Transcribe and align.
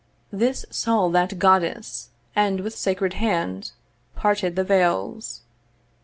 This 0.31 0.65
saw 0.71 1.09
that 1.09 1.37
Goddess, 1.37 2.09
and 2.35 2.61
with 2.61 2.75
sacred 2.75 3.13
hand 3.13 3.71
Parted 4.15 4.55
the 4.55 4.63
veils. 4.63 5.41